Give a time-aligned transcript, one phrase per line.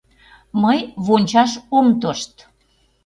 [0.61, 2.33] Мый вончаш ом тошт.